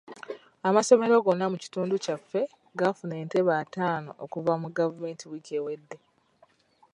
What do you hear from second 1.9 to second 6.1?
kyaffe gaafuna entebe ataano okuva mu gavumenti wiiki ewedde.